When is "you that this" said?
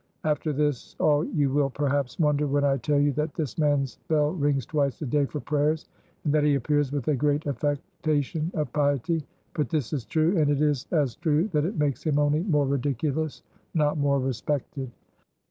2.99-3.59